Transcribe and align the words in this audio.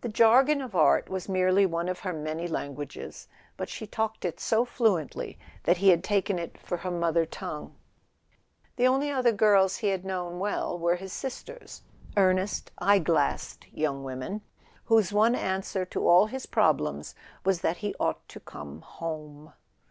The 0.00 0.08
jargon 0.08 0.62
of 0.62 0.74
art 0.74 1.10
was 1.10 1.28
merely 1.28 1.66
one 1.66 1.90
of 1.90 1.98
her 2.00 2.14
many 2.14 2.48
languages; 2.48 3.28
but 3.58 3.68
she 3.68 3.86
talked 3.86 4.24
it 4.24 4.40
so 4.40 4.64
flu¬ 4.64 5.04
ently 5.06 5.36
that 5.64 5.76
he 5.76 5.90
had 5.90 6.02
taken 6.02 6.38
it 6.38 6.56
for 6.56 6.78
her 6.78 6.90
mother 6.90 7.26
tongue. 7.26 7.74
The 8.76 8.86
only 8.86 9.10
other 9.10 9.32
girls 9.32 9.76
he 9.76 9.88
had 9.88 10.02
known 10.02 10.38
well 10.38 10.78
were 10.78 10.96
his 10.96 11.12
sisters—earnest 11.12 12.70
eye 12.78 13.00
glassed 13.00 13.66
young 13.70 14.02
women, 14.02 14.40
whose 14.86 15.12
one 15.12 15.34
answer 15.34 15.84
to 15.84 16.08
all 16.08 16.24
his 16.24 16.46
problems 16.46 17.14
was 17.44 17.60
that 17.60 17.76
he 17.84 17.94
ought 18.00 18.26
to 18.30 18.40
come 18.40 18.80
home. 18.80 19.52